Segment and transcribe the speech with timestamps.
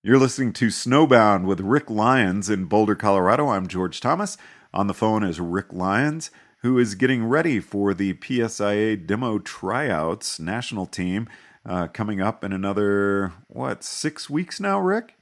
[0.00, 3.48] You're listening to Snowbound with Rick Lyons in Boulder, Colorado.
[3.48, 4.36] I'm George Thomas.
[4.72, 6.30] On the phone is Rick Lyons,
[6.62, 11.28] who is getting ready for the PSIA demo tryouts national team
[11.66, 15.16] uh, coming up in another, what, six weeks now, Rick?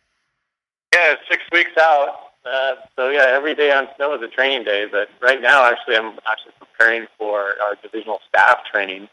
[0.95, 2.15] Yeah, six weeks out.
[2.45, 4.85] Uh, so, yeah, every day on snow is a training day.
[4.93, 9.09] But right now, actually, I'm actually preparing for our divisional staff training,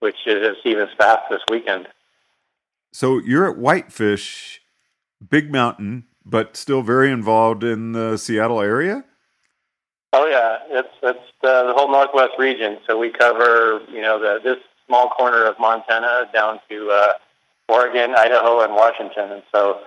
[0.00, 1.88] which is Stevens Pass this weekend.
[2.94, 4.62] So you're at Whitefish
[5.28, 9.04] big mountain, but still very involved in the Seattle area.
[10.12, 12.78] Oh yeah, it's it's the, the whole Northwest region.
[12.86, 17.12] So we cover you know the this small corner of Montana down to uh,
[17.68, 19.32] Oregon, Idaho, and Washington.
[19.32, 19.80] And so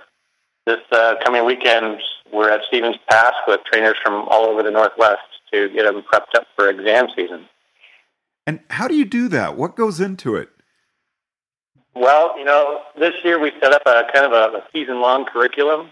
[0.65, 2.01] this uh, coming weekend,
[2.33, 5.21] we're at Stevens Pass with trainers from all over the Northwest
[5.53, 7.45] to get them prepped up for exam season.
[8.45, 9.55] And how do you do that?
[9.55, 10.49] What goes into it?
[11.99, 15.91] Well, you know, this year we set up a kind of a, a season-long curriculum.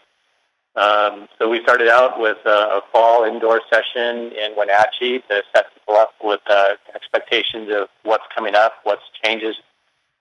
[0.75, 5.73] Um, so we started out with a, a fall indoor session in Wenatchee to set
[5.73, 9.55] people up with uh, expectations of what's coming up, what changes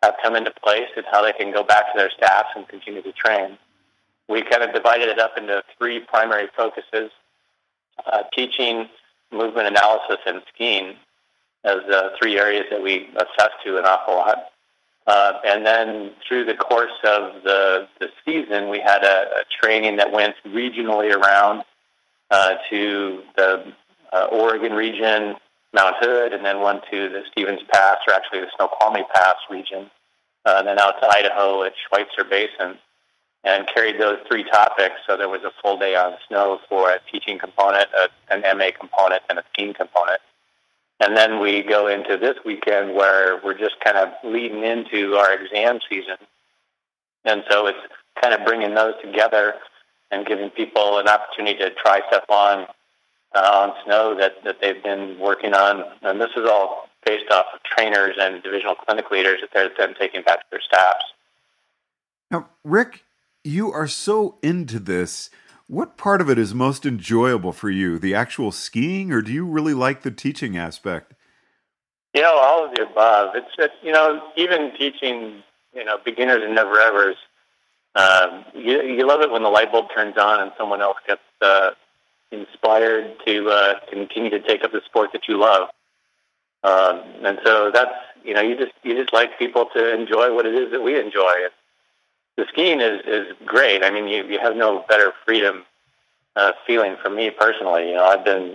[0.02, 3.02] have come into place, and how they can go back to their staffs and continue
[3.02, 3.58] to train.
[4.26, 7.10] We kind of divided it up into three primary focuses:
[8.06, 8.88] uh, teaching,
[9.30, 10.96] movement analysis, and skiing
[11.64, 14.46] as uh, three areas that we assess to an awful lot.
[15.06, 19.96] Uh, and then through the course of the, the season, we had a, a training
[19.96, 21.62] that went regionally around
[22.30, 23.72] uh, to the
[24.12, 25.36] uh, Oregon region,
[25.74, 29.90] Mount Hood, and then one to the Stevens Pass, or actually the Snoqualmie Pass region,
[30.46, 32.78] uh, and then out to Idaho at Schweitzer Basin,
[33.44, 34.94] and carried those three topics.
[35.06, 38.70] So there was a full day on snow for a teaching component, a, an MA
[38.78, 40.20] component, and a skiing component.
[41.00, 45.32] And then we go into this weekend where we're just kind of leading into our
[45.34, 46.16] exam season.
[47.24, 47.78] And so it's
[48.20, 49.54] kind of bringing those together
[50.10, 52.66] and giving people an opportunity to try stuff on
[53.34, 55.84] uh, on snow that, that they've been working on.
[56.02, 59.94] And this is all based off of trainers and divisional clinic leaders that they're then
[59.98, 61.04] taking back to their staffs.
[62.30, 63.04] Now, Rick,
[63.42, 65.30] you are so into this.
[65.66, 67.98] What part of it is most enjoyable for you?
[67.98, 71.14] The actual skiing, or do you really like the teaching aspect?
[72.14, 73.34] You know, all of the above.
[73.34, 75.42] It's, it's you know, even teaching,
[75.74, 77.16] you know, beginners and never evers.
[77.94, 81.22] Um, you, you love it when the light bulb turns on and someone else gets
[81.40, 81.70] uh,
[82.30, 85.68] inspired to uh, continue to take up the sport that you love.
[86.62, 90.46] Um, and so that's you know, you just you just like people to enjoy what
[90.46, 91.34] it is that we enjoy.
[91.42, 91.52] And
[92.36, 93.84] the skiing is is great.
[93.84, 95.64] I mean, you you have no better freedom
[96.36, 97.88] uh, feeling for me personally.
[97.88, 98.54] You know, I've been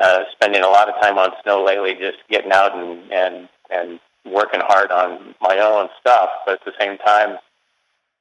[0.00, 4.00] uh, spending a lot of time on snow lately, just getting out and and and
[4.24, 6.30] working hard on my own stuff.
[6.44, 7.38] But at the same time,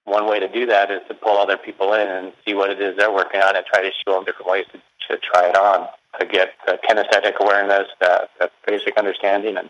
[0.05, 2.81] one way to do that is to pull other people in and see what it
[2.81, 4.77] is they're working on, and try to show them different ways to,
[5.09, 5.87] to try it on
[6.19, 9.69] to get the kinesthetic awareness, that, that basic understanding, and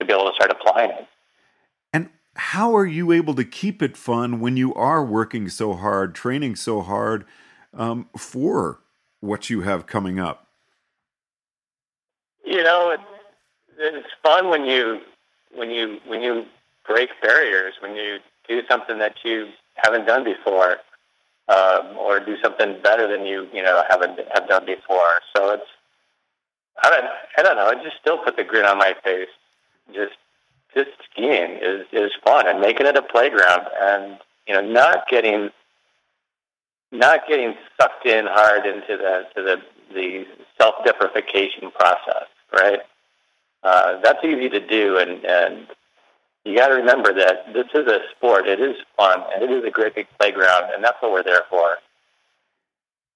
[0.00, 1.06] to be able to start applying it
[2.34, 6.56] how are you able to keep it fun when you are working so hard, training
[6.56, 7.24] so hard
[7.74, 8.80] um, for
[9.20, 10.46] what you have coming up?
[12.44, 12.96] You know,
[13.78, 15.00] it's, fun when you
[15.54, 16.44] when you when you
[16.86, 20.76] break barriers, when you do something that you haven't done before,
[21.48, 25.20] um, or do something better than you you know haven't have done before.
[25.34, 25.66] So it's
[26.82, 27.06] I don't
[27.38, 27.70] I don't know.
[27.70, 29.28] It just still put the grin on my face.
[29.94, 30.16] Just
[30.74, 35.50] just skiing is is fun and making it a playground and you know not getting
[36.92, 39.56] not getting sucked in hard into the to the
[39.94, 40.26] the
[40.60, 42.80] self deprecation process, right?
[43.62, 45.66] Uh, that's easy to do, and and
[46.44, 48.46] you got to remember that this is a sport.
[48.46, 51.42] It is fun, and it is a great big playground, and that's what we're there
[51.50, 51.76] for.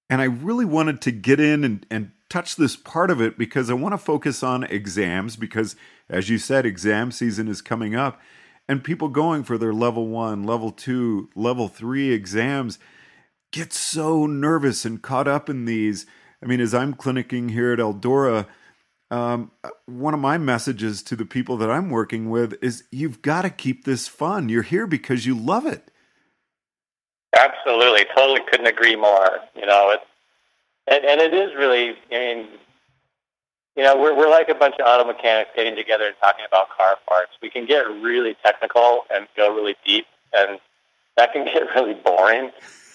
[0.09, 3.69] And I really wanted to get in and, and touch this part of it because
[3.69, 5.75] I want to focus on exams because,
[6.09, 8.19] as you said, exam season is coming up
[8.67, 12.79] and people going for their level one, level two, level three exams
[13.51, 16.05] get so nervous and caught up in these.
[16.43, 18.47] I mean, as I'm clinicking here at Eldora,
[19.11, 19.51] um,
[19.85, 23.49] one of my messages to the people that I'm working with is you've got to
[23.49, 24.49] keep this fun.
[24.49, 25.91] You're here because you love it.
[27.37, 28.05] Absolutely.
[28.15, 29.39] Totally couldn't agree more.
[29.55, 30.05] You know, it's
[30.87, 32.47] and, and it is really, I mean,
[33.75, 36.69] you know, we're, we're like a bunch of auto mechanics getting together and talking about
[36.69, 37.31] car parts.
[37.41, 40.59] We can get really technical and go really deep, and
[41.17, 42.51] that can get really boring.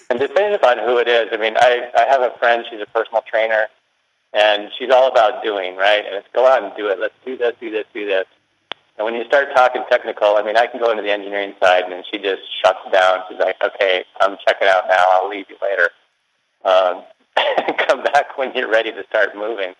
[0.08, 2.86] And depending upon who it is, I mean, I, I have a friend, she's a
[2.86, 3.66] personal trainer,
[4.32, 6.04] and she's all about doing, right?
[6.04, 6.98] And it's go out and do it.
[6.98, 8.26] Let's do this, do this, do this.
[8.96, 11.84] And when you start talking technical, I mean, I can go into the engineering side,
[11.84, 13.20] and she just shuts down.
[13.28, 15.04] She's like, "Okay, I'm checking out now.
[15.08, 15.90] I'll leave you later.
[16.64, 17.04] Um,
[17.88, 19.74] come back when you're ready to start moving."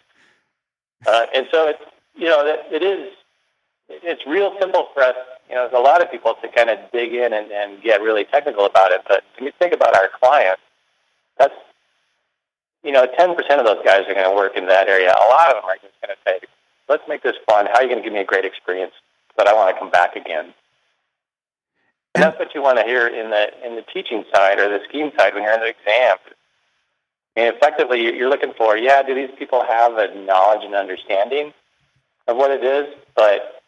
[1.07, 1.83] Uh, and so it's
[2.15, 3.13] you know it, it is
[3.89, 5.17] it's real simple for us.
[5.49, 8.01] You know, there's a lot of people to kind of dig in and, and get
[8.01, 9.03] really technical about it.
[9.09, 10.63] But when you think about our clients,
[11.39, 11.55] that's
[12.83, 15.13] you know, 10% of those guys are going to work in that area.
[15.13, 16.47] A lot of them are just going to say,
[16.89, 17.67] let's make this fun.
[17.67, 18.93] How are you going to give me a great experience
[19.37, 20.55] that I want to come back again?
[22.15, 24.81] And that's what you want to hear in the in the teaching side or the
[24.89, 26.17] scheme side when you're in the exam.
[27.41, 31.55] And effectively, you're looking for, yeah, do these people have a knowledge and understanding
[32.29, 33.63] of what it is, but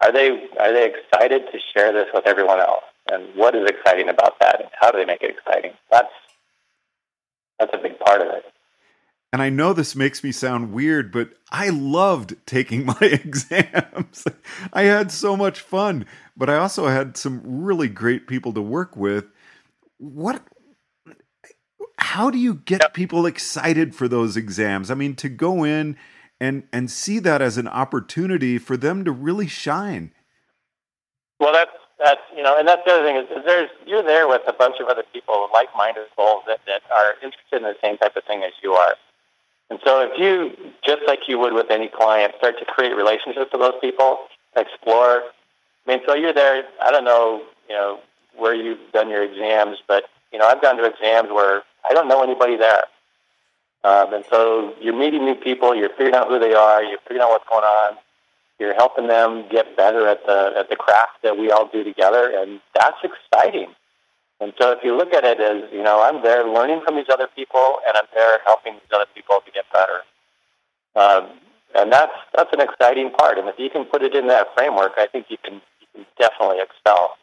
[0.00, 2.84] are they are they excited to share this with everyone else?
[3.12, 4.60] And what is exciting about that?
[4.60, 5.72] And how do they make it exciting?
[5.90, 6.08] That's
[7.58, 8.44] that's a big part of it.
[9.30, 14.24] And I know this makes me sound weird, but I loved taking my exams.
[14.72, 18.96] I had so much fun, but I also had some really great people to work
[18.96, 19.26] with.
[19.98, 20.42] What
[21.98, 22.94] how do you get yep.
[22.94, 24.90] people excited for those exams?
[24.90, 25.96] I mean, to go in
[26.40, 30.12] and and see that as an opportunity for them to really shine.
[31.40, 34.28] Well, that's that's you know, and that's the other thing is, is there's you're there
[34.28, 37.96] with a bunch of other people, like-minded souls that that are interested in the same
[37.96, 38.94] type of thing as you are.
[39.70, 40.54] And so, if you
[40.84, 44.18] just like you would with any client, start to create relationships with those people,
[44.56, 45.22] explore.
[45.86, 46.64] I mean, so you're there.
[46.82, 48.00] I don't know, you know,
[48.36, 52.08] where you've done your exams, but you know, I've gone to exams where I don't
[52.08, 52.84] know anybody there.
[53.84, 57.22] Um, and so you're meeting new people, you're figuring out who they are, you're figuring
[57.22, 57.96] out what's going on,
[58.58, 62.32] you're helping them get better at the at the craft that we all do together,
[62.34, 63.68] and that's exciting.
[64.40, 67.08] And so, if you look at it as you know, I'm there learning from these
[67.12, 70.00] other people, and I'm there helping these other people to get better.
[70.96, 71.38] Um,
[71.74, 73.38] and that's that's an exciting part.
[73.38, 76.06] And if you can put it in that framework, I think you can, you can
[76.18, 77.16] definitely excel.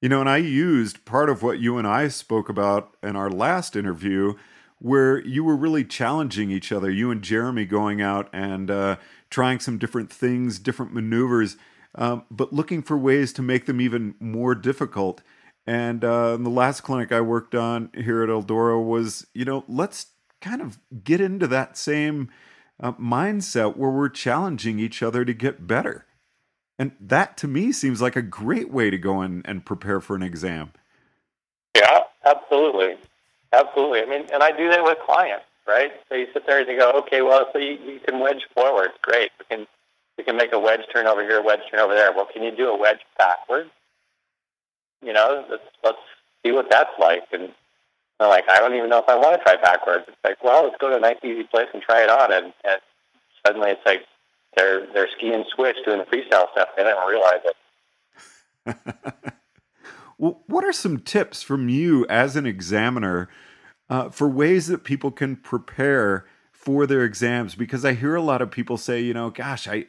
[0.00, 3.28] You know, and I used part of what you and I spoke about in our
[3.28, 4.34] last interview,
[4.78, 6.88] where you were really challenging each other.
[6.88, 8.96] You and Jeremy going out and uh,
[9.28, 11.56] trying some different things, different maneuvers,
[11.96, 15.20] um, but looking for ways to make them even more difficult.
[15.66, 20.06] And uh, the last clinic I worked on here at Eldora was, you know, let's
[20.40, 22.30] kind of get into that same
[22.78, 26.06] uh, mindset where we're challenging each other to get better.
[26.78, 30.14] And that to me seems like a great way to go in and prepare for
[30.14, 30.72] an exam.
[31.74, 32.94] Yeah, absolutely.
[33.52, 34.02] Absolutely.
[34.02, 35.92] I mean, and I do that with clients right?
[36.08, 38.90] So you sit there and you go, okay, well, so you, you can wedge forward.
[39.02, 39.30] Great.
[39.38, 39.66] We can
[40.16, 42.12] we can make a wedge turn over here, a wedge turn over there.
[42.12, 43.70] Well, can you do a wedge backwards?
[45.04, 45.98] You know, let's let's
[46.44, 47.24] see what that's like.
[47.32, 47.52] And
[48.18, 50.06] they're like, I don't even know if I want to try backwards.
[50.08, 52.32] It's like, well, let's go to a nice easy place and try it on.
[52.32, 52.80] And, and
[53.46, 54.02] suddenly it's like
[54.58, 56.68] they're they're skiing switch doing the freestyle stuff.
[56.76, 58.76] They don't realize it.
[60.18, 63.28] well, what are some tips from you as an examiner?
[63.90, 68.42] uh, for ways that people can prepare for their exams because I hear a lot
[68.42, 69.86] of people say, you know, gosh, I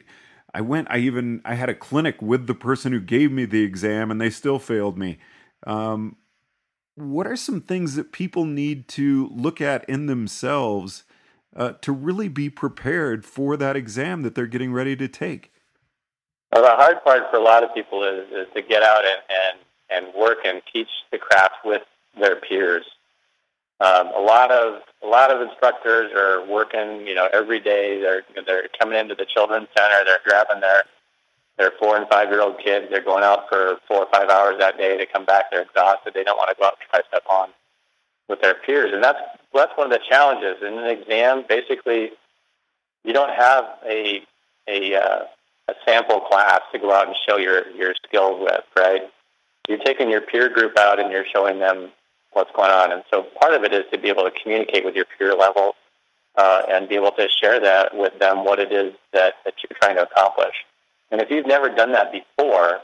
[0.54, 3.62] I went I even I had a clinic with the person who gave me the
[3.62, 5.18] exam and they still failed me.
[5.66, 6.16] Um,
[6.94, 11.04] what are some things that people need to look at in themselves
[11.56, 15.52] uh, to really be prepared for that exam that they're getting ready to take?
[16.52, 19.22] Well, the hard part for a lot of people is, is to get out and,
[19.28, 21.82] and, and work and teach the craft with
[22.18, 22.84] their peers.
[23.80, 27.98] Um, a lot of a lot of instructors are working, you know, every day.
[27.98, 30.04] They're they're coming into the children's center.
[30.04, 30.84] They're grabbing their
[31.56, 32.88] their four and five year old kids.
[32.90, 34.98] They're going out for four or five hours that day.
[34.98, 35.46] They come back.
[35.50, 36.12] They're exhausted.
[36.12, 37.48] They don't want to go out and try step on
[38.30, 39.18] with their peers, and that's
[39.52, 41.44] that's one of the challenges in an exam.
[41.48, 42.10] Basically,
[43.04, 44.22] you don't have a
[44.68, 45.24] a uh,
[45.68, 49.02] a sample class to go out and show your your skills with, right?
[49.68, 51.90] You're taking your peer group out and you're showing them
[52.32, 52.92] what's going on.
[52.92, 55.74] And so part of it is to be able to communicate with your peer level
[56.36, 59.76] uh, and be able to share that with them what it is that, that you're
[59.80, 60.54] trying to accomplish.
[61.10, 62.80] And if you've never done that before,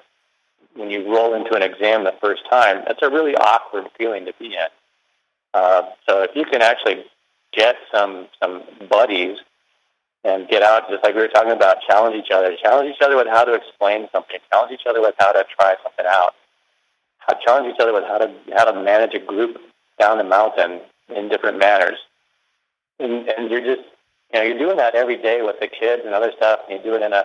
[0.75, 4.33] when you roll into an exam the first time, that's a really awkward feeling to
[4.39, 4.69] be in.
[5.57, 7.05] Uh, so if you can actually
[7.53, 9.39] get some some buddies
[10.25, 13.17] and get out, just like we were talking about, challenge each other, challenge each other
[13.17, 16.35] with how to explain something, challenge each other with how to try something out
[17.47, 19.59] challenge each other with how to how to manage a group
[19.99, 20.81] down the mountain
[21.15, 21.99] in different manners.
[22.99, 23.89] And, and you're just
[24.33, 26.61] you know you're doing that every day with the kids and other stuff.
[26.69, 27.25] And you do it in a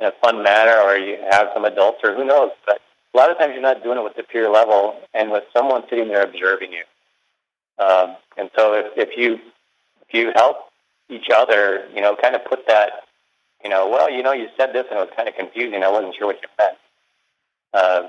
[0.00, 2.50] in a fun manner, or you have some adults, or who knows.
[2.66, 2.80] But
[3.14, 5.82] a lot of times you're not doing it with the peer level and with someone
[5.90, 6.84] sitting there observing you.
[7.80, 9.40] Um, and so if, if you
[10.06, 10.56] if you help
[11.08, 13.04] each other, you know, kind of put that
[13.62, 15.82] you know, well, you know, you said this and it was kind of confusing.
[15.82, 16.78] I wasn't sure what you meant.
[17.74, 18.08] Uh,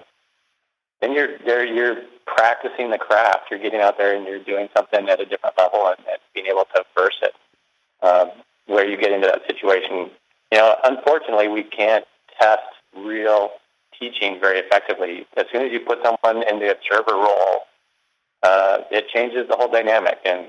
[1.01, 1.65] then you're there.
[1.65, 3.49] You're practicing the craft.
[3.49, 6.47] You're getting out there and you're doing something at a different level and, and being
[6.47, 7.33] able to verse it.
[8.01, 8.31] Um,
[8.67, 10.09] where you get into that situation,
[10.51, 12.05] you know, unfortunately, we can't
[12.39, 12.61] test
[12.95, 13.51] real
[13.99, 15.27] teaching very effectively.
[15.35, 17.65] As soon as you put someone in the observer role,
[18.43, 20.17] uh, it changes the whole dynamic.
[20.25, 20.47] And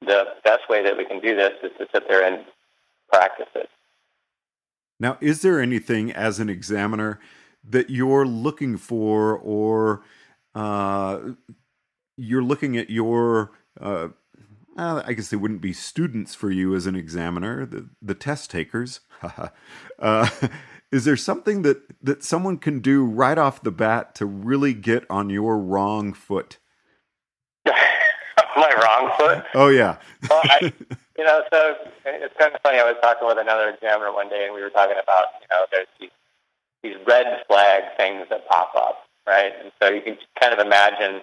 [0.00, 2.44] the best way that we can do this is to sit there and
[3.10, 3.68] practice it.
[4.98, 7.18] Now, is there anything as an examiner
[7.68, 10.02] that you're looking for, or
[10.54, 11.18] uh,
[12.16, 14.08] you're looking at your, uh,
[14.76, 19.00] I guess they wouldn't be students for you as an examiner, the, the test takers.
[19.98, 20.28] uh,
[20.92, 25.04] is there something that, that someone can do right off the bat to really get
[25.10, 26.58] on your wrong foot?
[27.66, 29.44] My wrong foot?
[29.54, 29.96] Oh, yeah.
[30.28, 30.72] well, I,
[31.18, 32.78] you know, so it's kind of funny.
[32.78, 35.66] I was talking with another examiner one day, and we were talking about, you know,
[35.70, 36.10] there's these
[36.82, 39.52] these red flag things that pop up, right?
[39.62, 41.22] And so you can kind of imagine.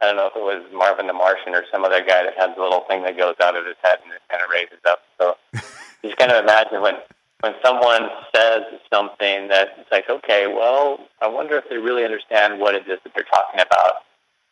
[0.00, 2.56] I don't know if it was Marvin the Martian or some other guy that has
[2.56, 5.00] a little thing that goes out of his head and it kind of raises up.
[5.18, 5.60] So you
[6.08, 6.94] just kind of imagine when
[7.40, 12.60] when someone says something that it's like, okay, well, I wonder if they really understand
[12.60, 14.04] what it is that they're talking about.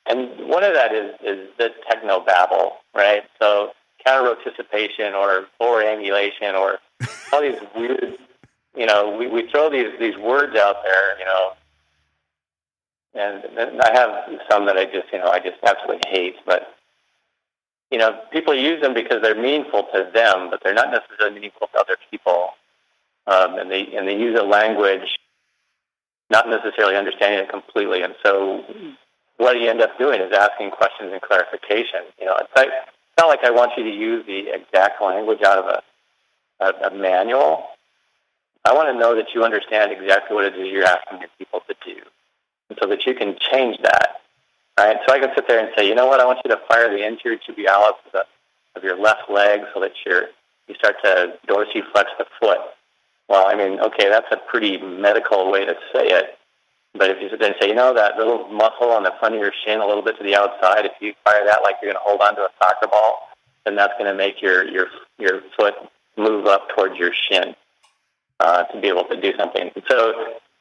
[0.08, 3.24] And one of that is is the techno babble, right?
[3.40, 3.72] So
[4.04, 6.78] counter roticipation or forward angulation or
[7.32, 8.18] all these weird
[8.78, 11.52] you know, we, we throw these these words out there, you know,
[13.14, 16.74] and, and I have some that I just, you know, I just absolutely hate, but
[17.90, 21.68] you know, people use them because they're meaningful to them, but they're not necessarily meaningful
[21.68, 22.50] to other people,
[23.26, 25.18] um, and they and they use a language
[26.30, 28.64] not necessarily understanding it completely, and so
[29.38, 32.00] what you end up doing is asking questions and clarification.
[32.20, 32.68] You know, it's, like,
[33.18, 35.82] not like I want you to use the exact language out of a,
[36.60, 37.66] a, a manual,
[38.64, 41.62] I want to know that you understand exactly what it is you're asking your people
[41.68, 42.00] to do,
[42.68, 44.20] and so that you can change that.
[44.78, 44.96] Right?
[45.06, 46.20] So I can sit there and say, you know what?
[46.20, 48.24] I want you to fire the anterior tibialis of, the,
[48.76, 50.26] of your left leg so that you're,
[50.68, 52.58] you start to dorsiflex the foot.
[53.28, 56.37] Well, I mean, okay, that's a pretty medical way to say it.
[56.94, 59.52] But if you and say, you know, that little muscle on the front of your
[59.64, 62.08] shin, a little bit to the outside, if you fire that like you're going to
[62.08, 63.28] hold on to a soccer ball,
[63.64, 64.86] then that's going to make your your
[65.18, 65.74] your foot
[66.16, 67.54] move up towards your shin
[68.40, 69.70] uh, to be able to do something.
[69.88, 70.14] So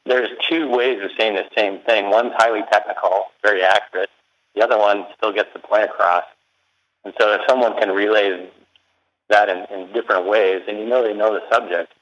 [0.06, 2.10] there's two ways of saying the same thing.
[2.10, 4.10] One's highly technical, very accurate.
[4.54, 6.24] The other one still gets the point across.
[7.04, 8.48] And so if someone can relay
[9.28, 11.92] that in, in different ways, and you know they know the subject,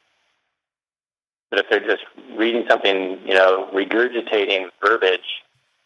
[1.57, 2.05] but if they're just
[2.37, 5.43] reading something, you know, regurgitating verbiage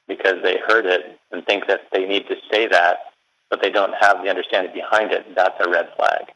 [0.08, 2.98] because they heard it and think that they need to say that,
[3.50, 6.32] but they don't have the understanding behind it, that's a red flag.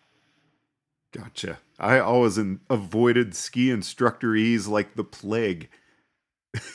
[1.12, 1.58] Gotcha.
[1.80, 2.38] I always
[2.70, 5.68] avoided ski instructor ease like the plague.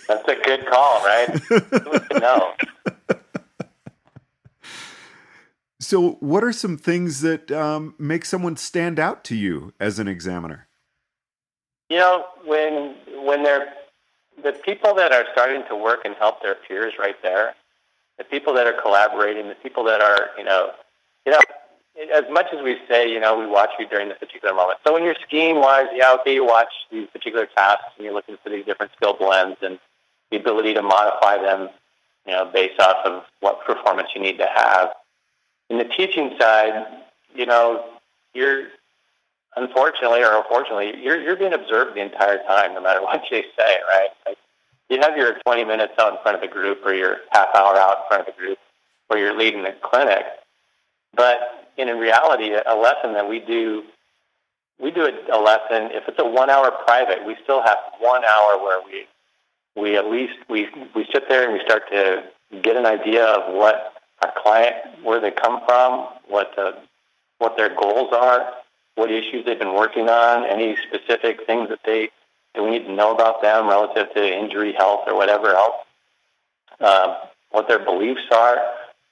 [0.08, 1.42] That's a good call, right?
[2.20, 2.54] no.
[5.82, 10.10] So, what are some things that um, make someone stand out to you as an
[10.10, 10.69] examiner?
[11.90, 13.74] You know, when when they're
[14.44, 17.56] the people that are starting to work and help their peers right there,
[18.18, 20.72] the people that are collaborating, the people that are, you know,
[21.26, 21.40] you know,
[22.14, 24.80] as much as we say, you know, we watch you during this particular moment.
[24.86, 28.38] So when you're skiing wise, yeah, okay, you watch these particular tasks and you're looking
[28.44, 29.80] for these different skill blends and
[30.32, 31.70] the ability to modify them,
[32.26, 34.90] you know, based off of what performance you need to have.
[35.70, 36.86] In the teaching side,
[37.36, 37.84] you know,
[38.34, 38.68] you're
[39.56, 43.78] unfortunately or unfortunately, you're you're being observed the entire time, no matter what you say,
[43.88, 44.10] right?
[44.26, 44.38] Like
[44.90, 47.76] you have your 20 minutes out in front of the group or your half hour
[47.76, 48.58] out in front of the group
[49.08, 50.26] where you're leading the clinic,
[51.16, 53.84] but in reality, a lesson that we do,
[54.80, 55.92] we do a, lesson.
[55.92, 59.08] If it's a one-hour private, we still have one hour where we
[59.80, 62.24] we at least we we sit there and we start to
[62.62, 66.76] get an idea of what our client, where they come from, what the,
[67.38, 68.54] what their goals are,
[68.96, 72.10] what issues they've been working on, any specific things that they
[72.56, 75.76] that we need to know about them relative to injury, health, or whatever else,
[76.80, 77.16] uh,
[77.52, 78.58] what their beliefs are,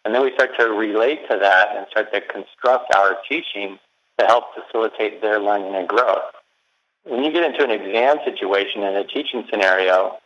[0.03, 3.77] and then we start to relate to that and start to construct our teaching
[4.17, 6.23] to help facilitate their learning and growth.
[7.03, 10.17] When you get into an exam situation in a teaching scenario,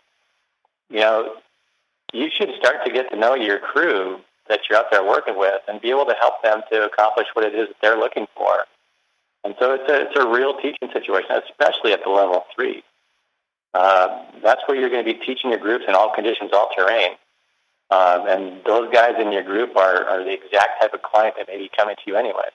[0.89, 1.33] you know,
[2.13, 5.61] you should start to get to know your crew that you're out there working with
[5.67, 8.65] and be able to help them to accomplish what it is that they're looking for.
[9.43, 12.83] And so it's a, it's a real teaching situation, especially at the level three.
[13.73, 17.11] Uh, that's where you're going to be teaching your groups in all conditions, all terrain.
[17.89, 21.47] Um, and those guys in your group are, are the exact type of client that
[21.47, 22.49] may be coming to you anyway.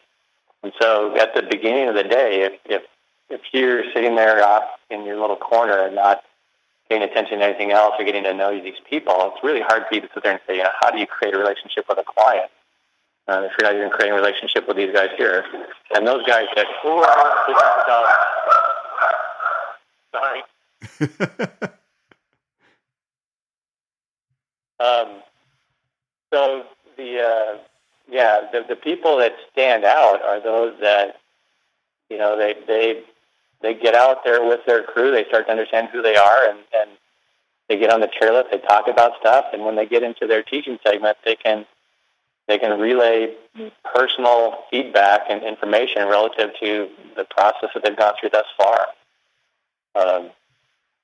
[0.63, 2.83] And so at the beginning of the day, if, if
[3.29, 6.23] if you're sitting there off in your little corner and not
[6.89, 9.97] paying attention to anything else or getting to know these people, it's really hard for
[9.97, 11.99] you to sit there and say, you know, how do you create a relationship with
[11.99, 12.51] a client?
[13.29, 15.45] Uh, if you're not even creating a relationship with these guys here.
[15.95, 16.67] And those guys that,
[20.13, 20.43] sorry.
[24.79, 25.23] um,
[26.33, 26.67] so
[26.97, 27.59] the, uh,
[28.09, 31.17] yeah, the, the people that stand out are those that,
[32.09, 33.03] you know, they, they,
[33.61, 36.61] they get out there with their crew, they start to understand who they are, and,
[36.73, 36.91] and
[37.69, 40.45] they get on the chairlift, they talk about stuff, and when they get into their
[40.45, 41.67] teaching segment, they can
[42.49, 43.35] they can relay
[43.95, 48.87] personal feedback and information relative to the process that they've gone through thus far.
[49.95, 50.31] Um,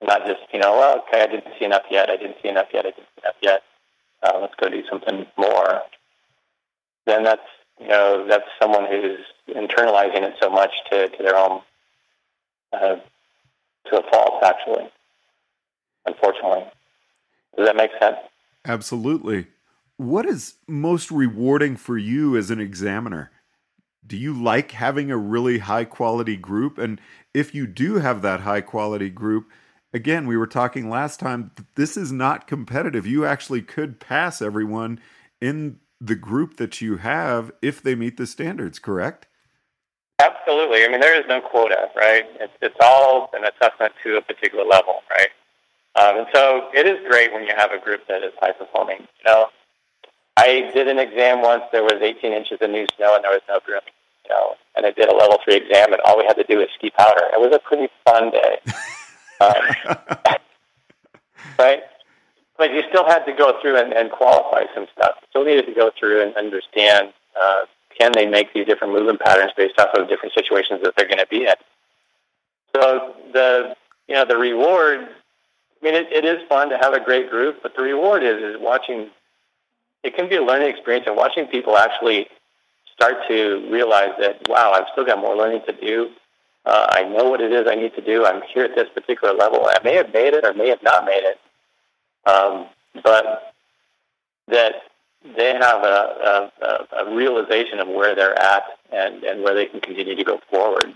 [0.03, 2.11] not just you know, well, okay, I didn't see enough yet.
[2.11, 2.87] I didn't see enough yet.
[2.87, 3.63] I didn't see enough yet.
[4.23, 5.83] Uh, let's go do something more.
[7.07, 7.43] Then that's
[7.81, 11.61] you know that's someone who's internalizing it so much to, to their own
[12.73, 12.97] uh,
[13.87, 14.89] to a fault, actually.
[16.07, 16.65] Unfortunately,
[17.57, 18.17] does that make sense?
[18.65, 19.47] Absolutely.
[20.02, 23.30] What is most rewarding for you as an examiner?
[24.04, 26.76] Do you like having a really high quality group?
[26.76, 27.00] And
[27.32, 29.49] if you do have that high quality group,
[29.92, 33.06] again, we were talking last time, this is not competitive.
[33.06, 34.99] You actually could pass everyone
[35.40, 39.28] in the group that you have if they meet the standards, correct?
[40.18, 40.85] Absolutely.
[40.85, 42.25] I mean, there is no quota, right?
[42.40, 45.28] It's, it's all an assessment to a particular level, right?
[45.94, 48.99] Um, and so it is great when you have a group that is high performing.
[48.99, 49.47] You know,
[50.37, 51.65] I did an exam once.
[51.73, 53.93] There was 18 inches of new snow and there was no grooming.
[54.25, 56.59] You know, and I did a level three exam, and all we had to do
[56.59, 57.25] was ski powder.
[57.33, 58.59] It was a pretty fun day,
[59.41, 60.37] um,
[61.59, 61.83] right?
[62.57, 65.17] But you still had to go through and, and qualify some stuff.
[65.21, 67.62] You still needed to go through and understand uh,
[67.99, 71.19] can they make these different movement patterns based off of different situations that they're going
[71.19, 71.55] to be in.
[72.75, 73.77] So the
[74.09, 75.01] you know the reward.
[75.01, 78.41] I mean, it, it is fun to have a great group, but the reward is
[78.41, 79.11] is watching
[80.02, 82.26] it can be a learning experience and watching people actually
[82.92, 86.10] start to realize that, wow, I've still got more learning to do.
[86.65, 88.25] Uh, I know what it is I need to do.
[88.25, 89.67] I'm here at this particular level.
[89.67, 91.38] I may have made it or may have not made it.
[92.25, 92.67] Um,
[93.02, 93.54] but
[94.49, 94.75] that
[95.36, 98.62] they have a, a, a realization of where they're at
[98.93, 100.95] and, and where they can continue to go forward.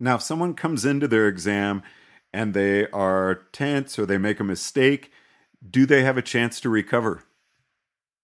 [0.00, 1.82] Now, if someone comes into their exam
[2.32, 5.12] and they are tense or they make a mistake,
[5.68, 7.24] do they have a chance to recover?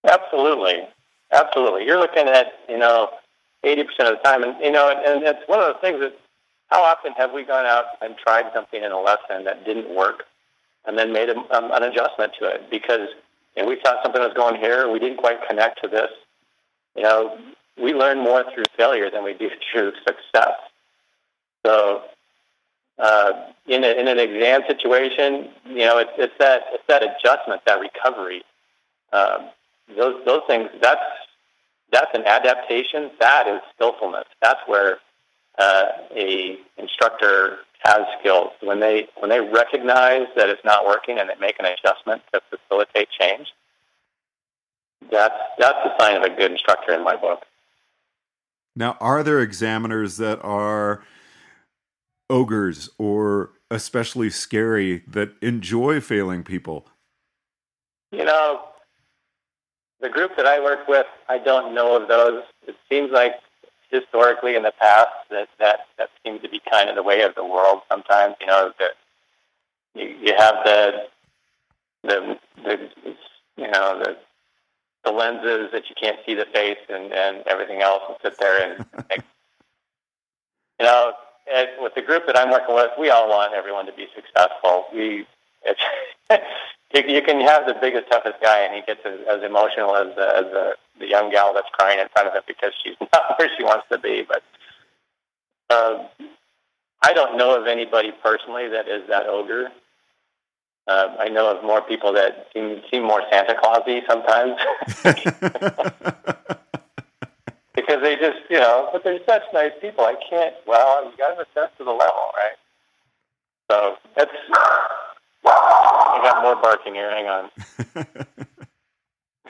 [0.05, 0.87] Absolutely,
[1.33, 1.85] absolutely.
[1.85, 3.11] You're looking at you know
[3.65, 6.17] eighty percent of the time, and you know, and, it's one of the things that
[6.71, 10.25] how often have we gone out and tried something in a lesson that didn't work,
[10.87, 13.09] and then made a, um, an adjustment to it because
[13.57, 16.11] you know, we thought something was going here, we didn't quite connect to this.
[16.95, 17.39] You know,
[17.81, 20.55] we learn more through failure than we do through success.
[21.67, 22.03] So,
[22.99, 23.33] uh,
[23.67, 27.79] in, a, in an exam situation, you know, it's, it's that it's that adjustment, that
[27.81, 28.43] recovery.
[29.13, 29.51] Um,
[29.97, 31.01] those those things that's
[31.91, 33.11] that's an adaptation.
[33.21, 34.27] That is skillfulness.
[34.43, 34.99] That's where
[35.59, 41.29] uh, a instructor has skills when they when they recognize that it's not working and
[41.29, 43.49] they make an adjustment to facilitate change.
[45.11, 47.45] That's that's the sign of a good instructor in my book.
[48.77, 51.03] Now, are there examiners that are
[52.31, 56.87] ogres or especially scary that enjoy failing people?
[58.13, 58.68] You know,
[60.01, 62.43] the group that I work with, I don't know of those.
[62.67, 63.35] It seems like
[63.91, 67.35] historically in the past that that that seems to be kind of the way of
[67.35, 67.83] the world.
[67.91, 68.93] Sometimes, you know, that
[69.95, 70.93] you, you have the
[72.05, 72.91] the the
[73.57, 74.17] you know the
[75.05, 78.71] the lenses that you can't see the face and and everything else, and sit there
[78.73, 78.87] and
[80.81, 81.13] you know.
[81.51, 84.85] And with the group that I'm working with, we all want everyone to be successful.
[84.93, 85.27] We
[85.65, 85.81] it's
[86.95, 90.17] you, you can have the biggest, toughest guy, and he gets as, as emotional as,
[90.17, 93.39] uh, as the, the young gal that's crying in front of him because she's not
[93.39, 94.27] where she wants to be.
[94.27, 94.43] But
[95.71, 96.07] uh,
[97.03, 99.71] I don't know of anybody personally that is that ogre.
[100.87, 104.57] Uh, I know of more people that seem seem more Santa Clausy sometimes.
[107.75, 110.05] because they just, you know, but they're such nice people.
[110.05, 110.55] I can't.
[110.67, 112.57] Well, you got to assess to the level, right?
[113.71, 114.33] So that's
[116.19, 117.11] I got more barking here.
[117.11, 117.51] Hang on.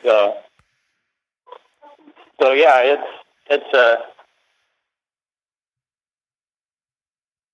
[0.02, 0.36] so,
[2.40, 3.08] so yeah, it's
[3.50, 3.96] it's uh,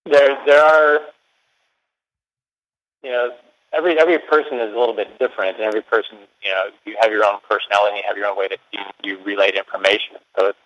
[0.06, 1.00] there there are
[3.02, 3.30] you know
[3.72, 7.10] every every person is a little bit different, and every person you know you have
[7.10, 10.16] your own personality, you have your own way that you, you relate information.
[10.38, 10.58] So it's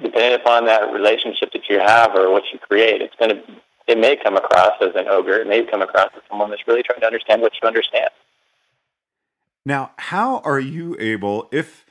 [0.00, 3.42] depending upon that relationship that you have or what you create, it's going to
[3.92, 5.40] it may come across as an ogre.
[5.40, 8.08] It may come across as someone that's really trying to understand what you understand.
[9.66, 11.84] Now, how are you able, if,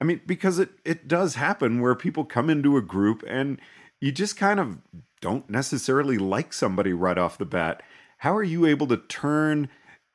[0.00, 3.60] I mean, because it, it does happen where people come into a group and
[4.00, 4.78] you just kind of
[5.20, 7.82] don't necessarily like somebody right off the bat.
[8.18, 9.68] How are you able to turn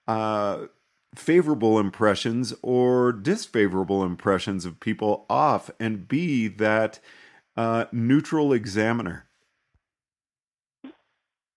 [0.07, 0.67] uh,
[1.13, 6.99] favorable impressions or disfavorable impressions of people off and be that
[7.57, 9.27] uh, neutral examiner?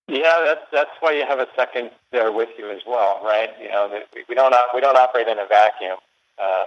[0.08, 3.50] Yeah, that's that's why you have a second there with you as well, right?
[3.60, 3.90] You know,
[4.28, 5.98] we don't we don't operate in a vacuum.
[6.38, 6.64] Uh,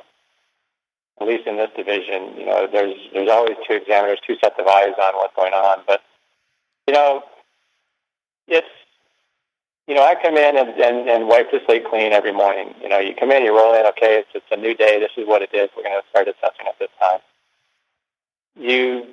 [1.21, 4.67] at least in this division, you know, there's there's always two examiners, two sets of
[4.67, 5.79] eyes on what's going on.
[5.87, 6.01] But
[6.87, 7.23] you know,
[8.47, 8.67] it's
[9.87, 12.75] you know, I come in and, and, and wipe the slate clean every morning.
[12.79, 14.99] You know, you come in, you roll in, okay, it's, it's a new day.
[14.99, 15.67] This is what it is.
[15.75, 17.19] We're going to start assessing at this time.
[18.55, 19.07] You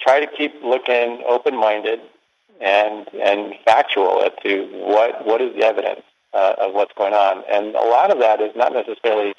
[0.00, 1.98] try to keep looking open-minded
[2.60, 7.42] and and factual as to what what is the evidence uh, of what's going on.
[7.50, 9.34] And a lot of that is not necessarily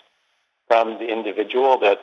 [0.68, 2.02] from the individual that's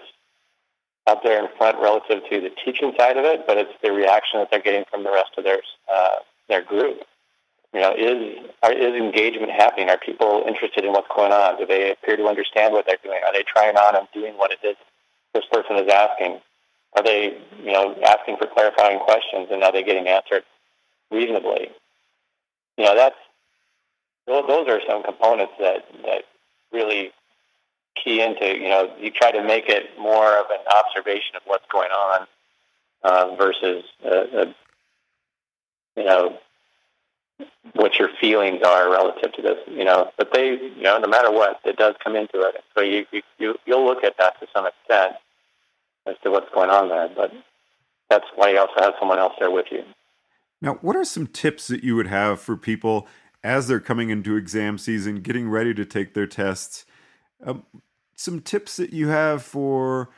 [1.06, 4.40] out there in front relative to the teaching side of it, but it's the reaction
[4.40, 5.60] that they're getting from the rest of their
[5.92, 6.16] uh,
[6.48, 7.02] their group.
[7.74, 8.38] You know, is
[8.70, 9.90] is engagement happening?
[9.90, 11.58] Are people interested in what's going on?
[11.58, 13.20] Do they appear to understand what they're doing?
[13.26, 14.76] Are they trying on and doing what it is
[15.34, 16.40] this person is asking?
[16.96, 20.44] Are they, you know, asking for clarifying questions and are they getting answered
[21.14, 21.70] reasonably?
[22.76, 23.16] You know, that's
[24.26, 26.24] those are some components that that
[26.72, 27.12] really
[28.02, 28.46] key into.
[28.46, 32.26] You know, you try to make it more of an observation of what's going on
[33.02, 34.54] uh, versus a, a,
[35.96, 36.38] you know
[37.74, 40.10] what your feelings are relative to this, you know.
[40.16, 42.62] But they, you know, no matter what, it does come into it.
[42.74, 43.06] So you
[43.38, 45.16] you you'll look at that to some extent
[46.06, 47.08] as to what's going on there.
[47.14, 47.32] But
[48.08, 49.84] that's why you also have someone else there with you.
[50.64, 53.06] Now, what are some tips that you would have for people
[53.42, 56.86] as they're coming into exam season, getting ready to take their tests?
[57.44, 57.66] Um,
[58.16, 60.08] some tips that you have for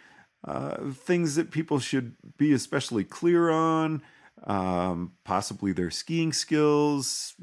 [0.47, 4.03] uh, things that people should be especially clear on
[4.45, 7.35] um, possibly their skiing skills,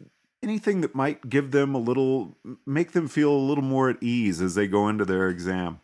[0.42, 4.42] anything that might give them a little, make them feel a little more at ease
[4.42, 5.82] as they go into their exam?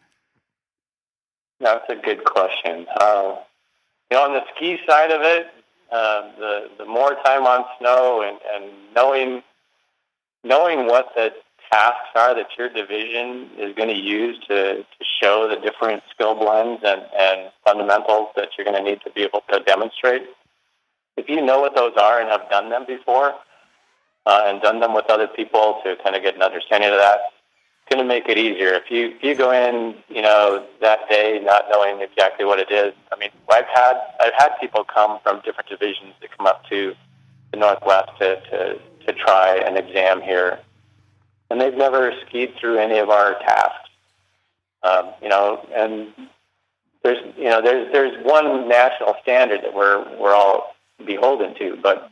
[1.59, 2.87] That's a good question.
[2.97, 3.35] Uh,
[4.09, 5.47] you know, on the ski side of it,
[5.91, 9.41] uh, the the more time on snow and, and knowing
[10.43, 11.31] knowing what the
[11.71, 16.33] tasks are that your division is going to use to, to show the different skill
[16.33, 20.23] blends and, and fundamentals that you're going to need to be able to demonstrate
[21.19, 23.33] if you know what those are and have done them before,
[24.25, 27.19] uh, and done them with other people to kind of get an understanding of that,
[27.89, 28.73] going to make it easier.
[28.73, 32.71] If you if you go in, you know, that day not knowing exactly what it
[32.71, 32.93] is.
[33.11, 36.95] I mean, I've had I've had people come from different divisions that come up to
[37.51, 40.59] the Northwest to to, to try an exam here,
[41.49, 43.89] and they've never skied through any of our tasks.
[44.83, 46.13] Um, you know, and
[47.03, 50.75] there's you know there's there's one national standard that we're we're all
[51.05, 51.77] beholden to.
[51.81, 52.11] But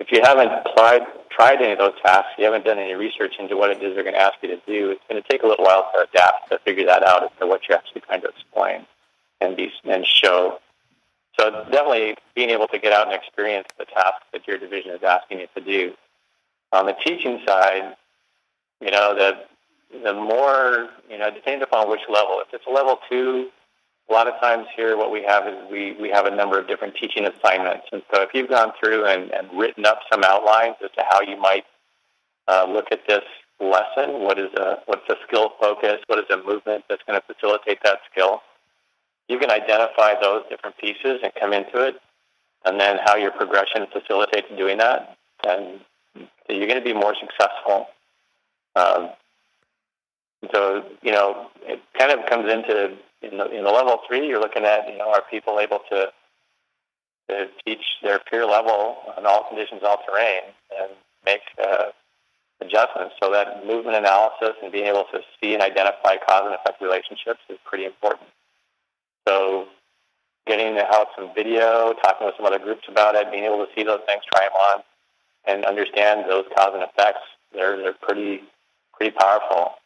[0.00, 1.02] if you haven't tried
[1.38, 4.02] tried any of those tasks, you haven't done any research into what it is they're
[4.02, 6.50] going to ask you to do, it's going to take a little while to adapt
[6.50, 8.84] to figure that out as to what you're actually trying to explain
[9.40, 10.58] and be and show.
[11.38, 15.02] So definitely being able to get out and experience the tasks that your division is
[15.04, 15.92] asking you to do.
[16.72, 17.94] On the teaching side,
[18.80, 19.44] you know, the
[20.02, 22.42] the more, you know, depending upon which level.
[22.46, 23.48] If it's a level two,
[24.08, 26.66] a lot of times here what we have is we, we have a number of
[26.66, 27.86] different teaching assignments.
[27.92, 31.20] And so if you've gone through and, and written up some outlines as to how
[31.20, 31.64] you might
[32.46, 33.24] uh, look at this
[33.60, 37.34] lesson, what is a, what's a skill focus, what is a movement that's going to
[37.34, 38.40] facilitate that skill,
[39.28, 41.96] you can identify those different pieces and come into it,
[42.64, 45.80] and then how your progression facilitates doing that, and
[46.48, 47.88] you're going to be more successful.
[48.74, 49.10] Um,
[50.52, 54.40] so, you know, it kind of comes into in the in the level three, you're
[54.40, 56.12] looking at you know are people able to
[57.28, 60.42] to teach their peer level on all conditions, all terrain,
[60.80, 60.90] and
[61.24, 61.86] make uh,
[62.60, 63.14] adjustments.
[63.22, 67.40] So that movement analysis and being able to see and identify cause and effect relationships
[67.48, 68.28] is pretty important.
[69.26, 69.68] So
[70.46, 73.84] getting out some video, talking with some other groups about it, being able to see
[73.84, 74.82] those things, try them on,
[75.44, 77.20] and understand those cause and effects.
[77.52, 78.42] They're they're pretty
[78.94, 79.77] pretty powerful.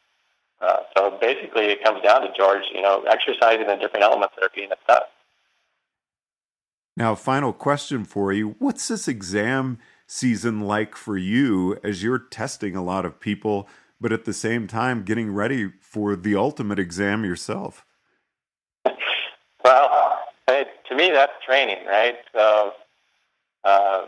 [0.63, 4.45] Uh, so basically, it comes down to George, you know, exercising the different elements that
[4.45, 5.11] are being assessed.
[6.97, 12.77] Now, final question for you: What's this exam season like for you as you're testing
[12.77, 13.69] a lot of people,
[14.01, 17.85] but at the same time getting ready for the ultimate exam yourself?
[19.65, 20.03] Well,
[20.53, 22.17] Hey, to me, that's training, right?
[22.35, 22.73] So,
[23.65, 24.07] uh,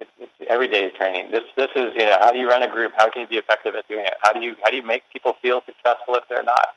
[0.00, 0.10] it's
[0.48, 1.30] every day training.
[1.30, 2.92] This this is you know how do you run a group?
[2.96, 4.14] How can you be effective at doing it?
[4.22, 6.68] How do you how do you make people feel successful if they're not?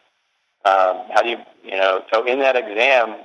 [0.66, 2.04] Um, how do you you know?
[2.14, 3.16] So in that exam,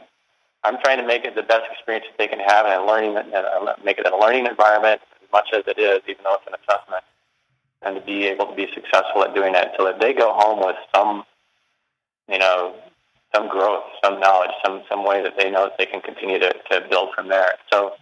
[0.63, 3.85] I'm trying to make it the best experience that they can have and learning and
[3.85, 7.05] make it a learning environment as much as it is, even though it's an assessment,
[7.83, 10.65] and to be able to be successful at doing that, so that they go home
[10.65, 11.25] with some
[12.29, 12.75] you know
[13.35, 16.53] some growth, some knowledge, some some way that they know that they can continue to,
[16.71, 17.55] to build from there.
[17.73, 17.95] So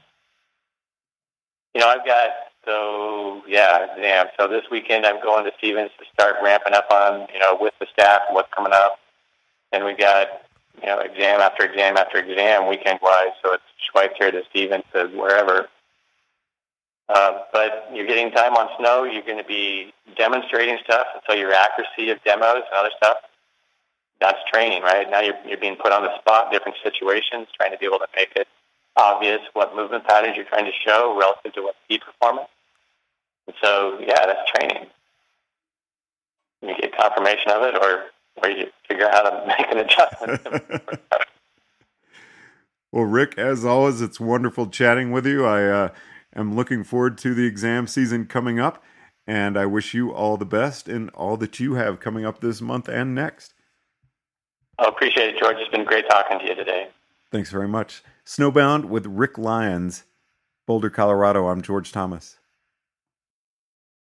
[1.74, 2.30] you know, I've got
[2.64, 4.26] so yeah, exam.
[4.38, 7.74] So this weekend I'm going to Stevens to start ramping up on you know with
[7.80, 8.98] the staff what's coming up,
[9.72, 10.28] and we got
[10.80, 13.32] you know exam after exam after exam weekend wise.
[13.42, 15.68] So it's Schweitzer to Stevens to wherever.
[17.08, 19.04] Uh, but you're getting time on snow.
[19.04, 23.16] You're going to be demonstrating stuff, and so your accuracy of demos and other stuff.
[24.20, 25.10] That's training, right?
[25.10, 28.06] Now you're, you're being put on the spot, different situations, trying to be able to
[28.14, 28.46] make it
[28.96, 32.48] obvious what movement patterns you're trying to show relative to what speed performance.
[33.46, 34.86] And so, yeah, that's training.
[36.60, 38.04] You get confirmation of it, or
[38.36, 40.88] or you figure out how to make an adjustment.
[42.92, 45.44] well, Rick, as always, it's wonderful chatting with you.
[45.44, 45.88] I uh,
[46.36, 48.82] am looking forward to the exam season coming up,
[49.26, 52.60] and I wish you all the best in all that you have coming up this
[52.60, 53.54] month and next.
[54.78, 55.56] I appreciate it, George.
[55.58, 56.88] It's been great talking to you today.
[57.30, 58.02] Thanks very much.
[58.24, 60.04] Snowbound with Rick Lyons,
[60.64, 61.48] Boulder, Colorado.
[61.48, 62.38] I'm George Thomas.